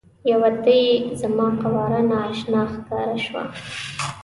یوه 0.31 0.49
ته 0.63 0.73
یې 0.83 0.93
زما 1.21 1.47
قواره 1.61 2.01
نا 2.09 2.19
اشنا 2.31 2.61
ښکاره 2.73 3.17
شوه. 3.25 3.43